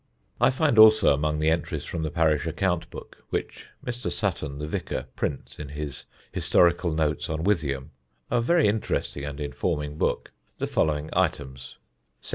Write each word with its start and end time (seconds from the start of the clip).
I 0.39 0.49
find 0.49 0.79
also 0.79 1.13
among 1.13 1.37
the 1.37 1.51
entries 1.51 1.85
from 1.85 2.01
the 2.01 2.09
parish 2.09 2.47
account 2.47 2.89
book, 2.89 3.23
which 3.29 3.67
Mr. 3.85 4.11
Sutton, 4.11 4.57
the 4.57 4.65
vicar, 4.65 5.05
prints 5.15 5.59
in 5.59 5.69
his 5.69 6.05
Historical 6.31 6.91
Notes 6.91 7.29
on 7.29 7.43
Withyham, 7.43 7.91
a 8.31 8.41
very 8.41 8.67
interesting 8.67 9.25
and 9.25 9.39
informing 9.39 9.99
book, 9.99 10.31
the 10.57 10.65
following 10.65 11.11
items: 11.13 11.77
1711. 12.23 12.29